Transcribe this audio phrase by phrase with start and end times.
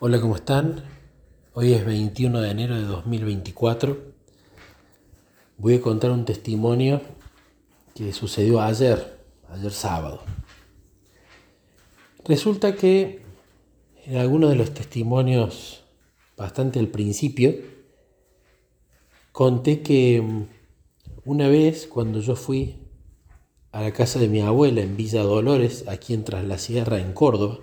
[0.00, 0.84] Hola, ¿cómo están?
[1.54, 3.98] Hoy es 21 de enero de 2024.
[5.56, 7.00] Voy a contar un testimonio
[7.96, 10.22] que sucedió ayer, ayer sábado.
[12.24, 13.22] Resulta que
[14.04, 15.82] en algunos de los testimonios,
[16.36, 17.56] bastante al principio,
[19.32, 20.42] conté que mm,
[21.24, 22.76] una vez cuando yo fui
[23.72, 27.12] a la casa de mi abuela en Villa Dolores, aquí en Tras la Sierra, en
[27.12, 27.58] Córdoba,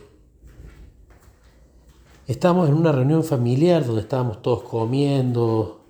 [2.27, 5.85] Estábamos en una reunión familiar donde estábamos todos comiendo,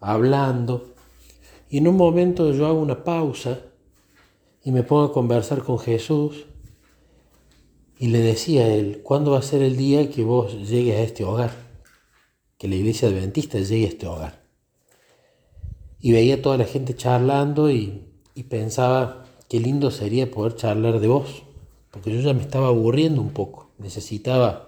[0.00, 0.96] hablando,
[1.68, 3.60] y en un momento yo hago una pausa
[4.64, 6.46] y me pongo a conversar con Jesús
[7.98, 11.02] y le decía a él, ¿cuándo va a ser el día que vos llegues a
[11.02, 11.52] este hogar?
[12.58, 14.42] Que la iglesia adventista llegue a este hogar.
[16.00, 20.98] Y veía a toda la gente charlando y, y pensaba, qué lindo sería poder charlar
[20.98, 21.42] de vos,
[21.90, 24.66] porque yo ya me estaba aburriendo un poco, necesitaba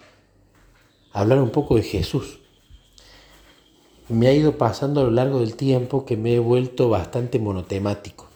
[1.12, 2.40] hablar un poco de Jesús.
[4.08, 8.28] Me ha ido pasando a lo largo del tiempo que me he vuelto bastante monotemático.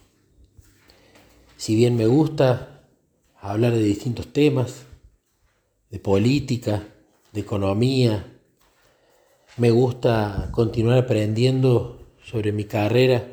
[1.56, 2.82] Si bien me gusta
[3.40, 4.84] hablar de distintos temas,
[5.90, 6.82] de política,
[7.32, 8.40] de economía,
[9.56, 13.26] me gusta continuar aprendiendo sobre mi carrera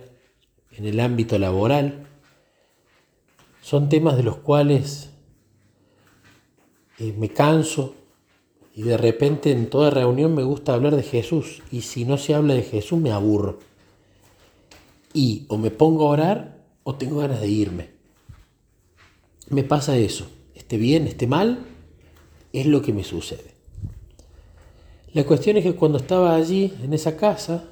[0.72, 2.08] en el ámbito laboral.
[3.61, 5.09] Son temas de los cuales
[6.97, 7.95] eh, me canso,
[8.80, 11.61] y de repente en toda reunión me gusta hablar de Jesús.
[11.69, 13.59] Y si no se habla de Jesús me aburro.
[15.13, 17.89] Y o me pongo a orar o tengo ganas de irme.
[19.50, 20.27] Me pasa eso.
[20.55, 21.66] Esté bien, esté mal,
[22.53, 23.53] es lo que me sucede.
[25.11, 27.66] La cuestión es que cuando estaba allí, en esa casa,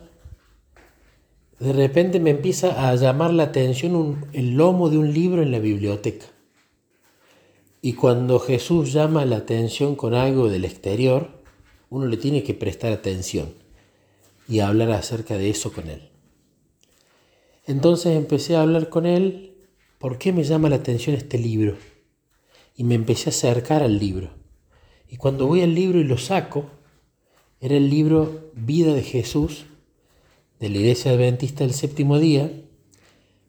[1.58, 5.59] de repente me empieza a llamar la atención el lomo de un libro en la
[5.59, 6.25] biblioteca.
[7.81, 11.30] Y cuando Jesús llama la atención con algo del exterior,
[11.89, 13.53] uno le tiene que prestar atención
[14.47, 16.09] y hablar acerca de eso con él.
[17.66, 19.56] Entonces empecé a hablar con él,
[20.00, 21.75] ¿por qué me llama la atención este libro?
[22.75, 24.30] Y me empecé a acercar al libro.
[25.09, 26.66] Y cuando voy al libro y lo saco,
[27.59, 29.66] era el libro Vida de Jesús
[30.59, 32.51] de la Iglesia Adventista del Séptimo Día,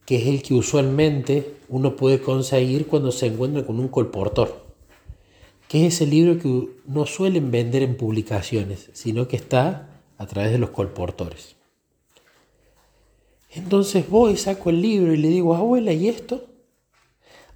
[0.08, 4.64] que es el que usualmente uno puede conseguir cuando se encuentra con un colportor,
[5.68, 10.52] que es ese libro que no suelen vender en publicaciones, sino que está a través
[10.52, 11.56] de los colportores.
[13.50, 16.46] Entonces voy, saco el libro y le digo, abuela, ¿y esto?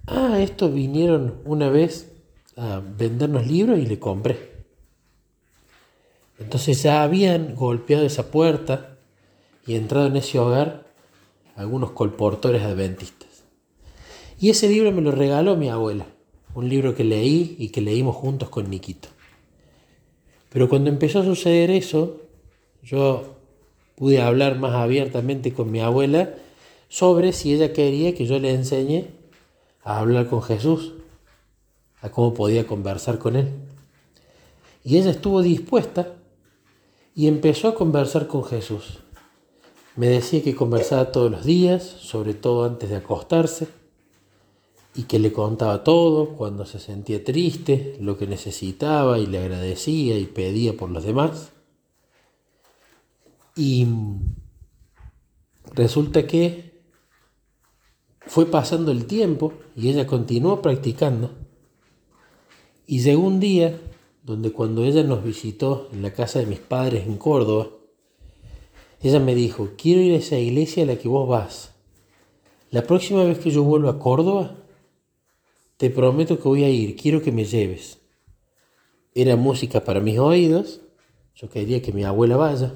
[0.05, 2.11] Ah, esto vinieron una vez
[2.55, 4.37] a vendernos libros y le compré.
[6.37, 8.99] Entonces ya habían golpeado esa puerta
[9.65, 10.82] y entrado en ese hogar
[11.55, 13.43] algunos colportores adventistas.
[14.39, 16.07] Y ese libro me lo regaló mi abuela,
[16.55, 19.09] un libro que leí y que leímos juntos con Niquito.
[20.49, 22.21] Pero cuando empezó a suceder eso,
[22.83, 23.37] yo
[23.95, 26.35] pude hablar más abiertamente con mi abuela
[26.89, 29.07] sobre si ella quería que yo le enseñe
[29.83, 30.93] a hablar con Jesús,
[32.01, 33.49] a cómo podía conversar con él.
[34.83, 36.13] Y ella estuvo dispuesta
[37.15, 39.02] y empezó a conversar con Jesús.
[39.95, 43.67] Me decía que conversaba todos los días, sobre todo antes de acostarse,
[44.95, 50.17] y que le contaba todo cuando se sentía triste, lo que necesitaba y le agradecía
[50.17, 51.51] y pedía por los demás.
[53.55, 53.87] Y
[55.73, 56.81] resulta que
[58.21, 61.31] fue pasando el tiempo y ella continuó practicando.
[62.87, 63.79] Y llegó un día
[64.23, 67.69] donde cuando ella nos visitó en la casa de mis padres en Córdoba,
[69.03, 71.73] ella me dijo, quiero ir a esa iglesia a la que vos vas.
[72.71, 74.55] La próxima vez que yo vuelva a Córdoba,
[75.75, 77.99] te prometo que voy a ir, quiero que me lleves.
[79.13, 80.79] Era música para mis oídos,
[81.35, 82.75] yo quería que mi abuela vaya.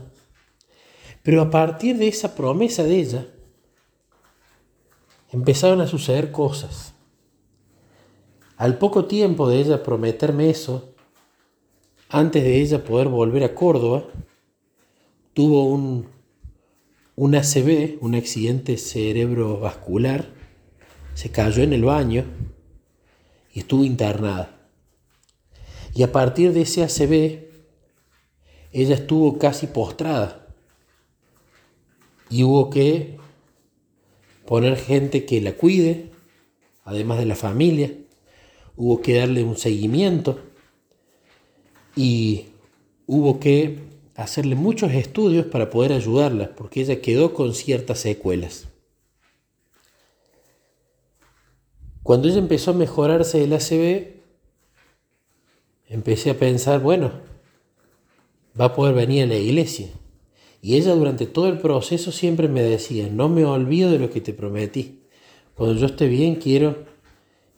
[1.23, 3.27] Pero a partir de esa promesa de ella,
[5.31, 6.93] empezaron a suceder cosas.
[8.57, 10.93] Al poco tiempo de ella prometerme eso,
[12.09, 14.03] antes de ella poder volver a Córdoba,
[15.33, 16.16] tuvo un
[17.17, 20.29] un ACV, un accidente cerebrovascular,
[21.15, 22.25] se cayó en el baño
[23.51, 24.69] y estuvo internada.
[25.95, 27.47] Y a partir de ese ACV,
[28.71, 30.47] ella estuvo casi postrada.
[32.29, 33.17] Y hubo que
[34.45, 36.11] poner gente que la cuide,
[36.83, 37.95] además de la familia.
[38.75, 40.39] Hubo que darle un seguimiento.
[41.95, 42.49] Y
[43.07, 43.79] hubo que
[44.17, 48.67] hacerle muchos estudios para poder ayudarla, porque ella quedó con ciertas secuelas.
[52.01, 54.15] Cuando ella empezó a mejorarse el ACV,
[55.87, 57.11] empecé a pensar, bueno,
[58.59, 59.89] va a poder venir a la iglesia.
[60.63, 64.19] Y ella durante todo el proceso siempre me decía, no me olvido de lo que
[64.19, 65.03] te prometí.
[65.53, 66.85] Cuando yo esté bien quiero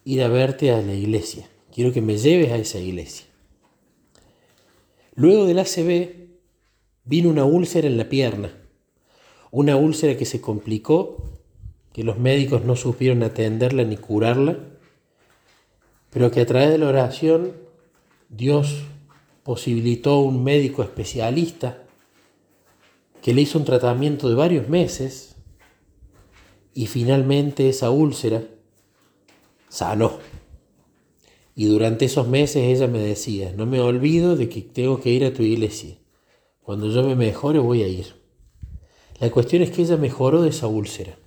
[0.03, 1.49] ir a verte a la iglesia.
[1.73, 3.27] Quiero que me lleves a esa iglesia.
[5.15, 6.28] Luego del ACB
[7.05, 8.51] vino una úlcera en la pierna.
[9.51, 11.23] Una úlcera que se complicó,
[11.93, 14.59] que los médicos no supieron atenderla ni curarla,
[16.11, 17.53] pero que a través de la oración
[18.29, 18.83] Dios
[19.43, 21.83] posibilitó un médico especialista
[23.21, 25.35] que le hizo un tratamiento de varios meses
[26.73, 28.43] y finalmente esa úlcera
[29.67, 30.19] sanó.
[31.55, 35.25] Y durante esos meses ella me decía, no me olvido de que tengo que ir
[35.25, 35.98] a tu iglesia.
[36.69, 38.13] Cuando yo me mejore voy a ir.
[39.19, 41.17] La cuestión es que ella mejoró de esa úlcera.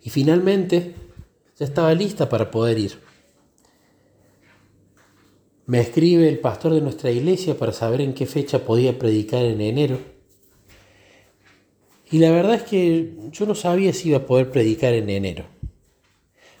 [0.00, 0.94] Y finalmente
[1.58, 2.92] ya estaba lista para poder ir.
[5.66, 9.60] Me escribe el pastor de nuestra iglesia para saber en qué fecha podía predicar en
[9.60, 9.98] enero.
[12.12, 15.46] Y la verdad es que yo no sabía si iba a poder predicar en enero.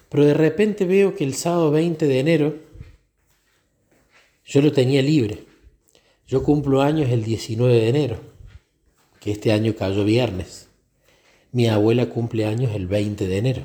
[0.08, 2.56] Pero de repente veo que el sábado 20 de enero
[4.44, 5.53] yo lo tenía libre.
[6.26, 8.16] Yo cumplo años el 19 de enero,
[9.20, 10.68] que este año cayó viernes.
[11.52, 13.62] Mi abuela cumple años el 20 de enero,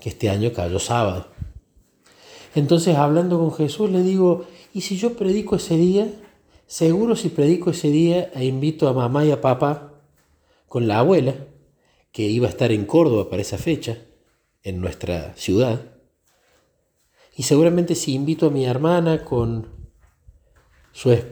[0.00, 1.26] que este año cayó sábado.
[2.54, 6.08] Entonces, hablando con Jesús, le digo, ¿y si yo predico ese día?
[6.68, 9.92] Seguro si predico ese día e invito a mamá y a papá
[10.68, 11.34] con la abuela,
[12.12, 13.98] que iba a estar en Córdoba para esa fecha,
[14.62, 15.80] en nuestra ciudad.
[17.36, 19.75] Y seguramente si invito a mi hermana con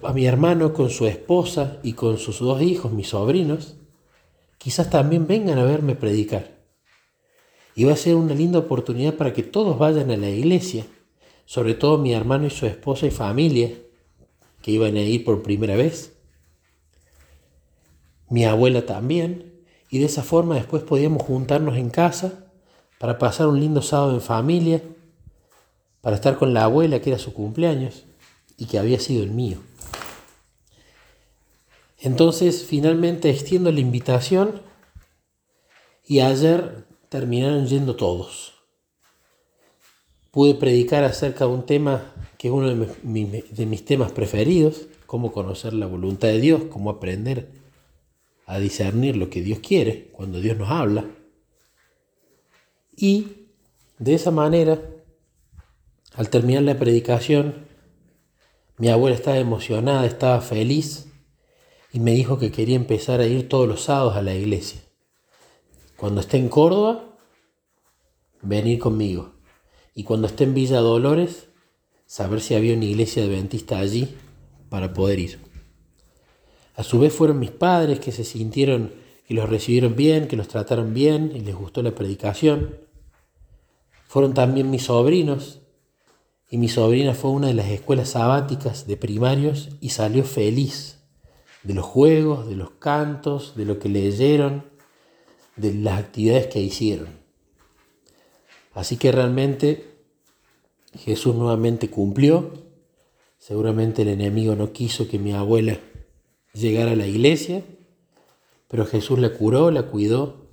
[0.02, 3.76] a mi hermano con su esposa y con sus dos hijos, mis sobrinos,
[4.58, 6.54] quizás también vengan a verme predicar.
[7.74, 10.86] Y va a ser una linda oportunidad para que todos vayan a la iglesia
[11.46, 13.70] sobre todo mi hermano y su esposa y familia,
[14.62, 16.16] que iban a ir por primera vez,
[18.30, 19.52] mi abuela también,
[19.90, 22.46] y de esa forma después podíamos juntarnos en casa
[22.98, 24.82] para pasar un lindo sábado en familia,
[26.00, 28.04] para estar con la abuela que era su cumpleaños
[28.56, 29.58] y que había sido el mío.
[31.98, 34.62] Entonces finalmente extiendo la invitación
[36.06, 38.54] y ayer terminaron yendo todos
[40.34, 45.72] pude predicar acerca de un tema que es uno de mis, temas preferidos, cómo conocer
[45.74, 47.52] la voluntad de Dios, cómo aprender
[48.44, 51.04] a discernir lo que Dios quiere cuando Dios nos habla.
[52.96, 53.28] Y
[54.00, 54.82] de esa manera,
[56.14, 57.68] al terminar la predicación,
[58.78, 61.06] mi abuela estaba emocionada, estaba feliz
[61.92, 64.80] y me dijo que quería empezar a ir todos los sábados a la iglesia.
[65.96, 67.16] Cuando esté en Córdoba,
[68.42, 69.34] venir conmigo
[69.94, 71.48] y cuando esté en Villa Dolores,
[72.06, 74.16] saber si había una iglesia adventista allí
[74.68, 75.38] para poder ir.
[76.74, 78.92] A su vez fueron mis padres que se sintieron
[79.26, 82.76] que los recibieron bien, que los trataron bien y les gustó la predicación.
[84.06, 85.60] Fueron también mis sobrinos
[86.54, 91.00] y mi sobrina fue a una de las escuelas sabáticas de primarios y salió feliz
[91.64, 94.62] de los juegos, de los cantos, de lo que leyeron,
[95.56, 97.08] de las actividades que hicieron.
[98.72, 99.96] Así que realmente
[100.96, 102.52] Jesús nuevamente cumplió.
[103.40, 105.80] Seguramente el enemigo no quiso que mi abuela
[106.52, 107.64] llegara a la iglesia,
[108.68, 110.46] pero Jesús la curó, la cuidó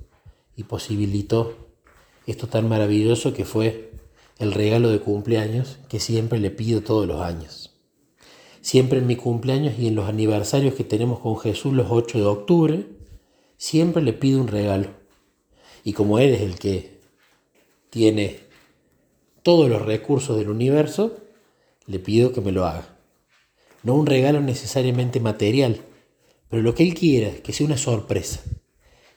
[0.56, 1.56] y posibilitó
[2.26, 3.92] esto tan maravilloso que fue
[4.42, 7.72] el regalo de cumpleaños que siempre le pido todos los años.
[8.62, 12.26] Siempre en mi cumpleaños y en los aniversarios que tenemos con Jesús los 8 de
[12.26, 12.86] octubre,
[13.58, 14.90] siempre le pido un regalo.
[15.84, 17.00] Y como Él es el que
[17.92, 18.40] tiene
[19.44, 21.18] todos los recursos del universo,
[21.86, 22.98] le pido que me lo haga.
[23.84, 25.82] No un regalo necesariamente material,
[26.50, 28.42] pero lo que Él quiera, que sea una sorpresa.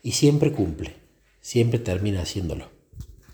[0.02, 0.96] Y siempre cumple,
[1.40, 2.73] siempre termina haciéndolo.